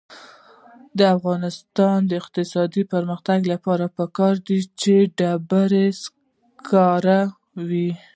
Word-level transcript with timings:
د 0.97 0.99
افغانستان 1.15 1.97
د 2.05 2.11
اقتصادي 2.21 2.83
پرمختګ 2.93 3.39
لپاره 3.53 3.85
پکار 3.97 4.35
ده 4.47 4.57
چې 4.81 4.93
ډبرو 5.17 5.85
سکاره 6.01 7.19
وي. 7.67 7.89